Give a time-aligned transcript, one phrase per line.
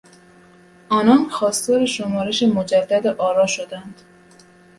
[0.89, 4.01] آنان خواستار شمارش مجدد آرا شدند.